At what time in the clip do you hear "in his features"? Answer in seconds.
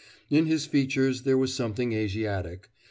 0.31-1.21